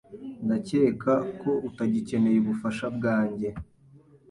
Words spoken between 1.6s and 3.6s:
utagikeneye ubufasha bwanjye.